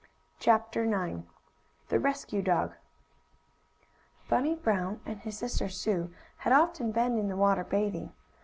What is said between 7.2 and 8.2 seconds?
the water bathing.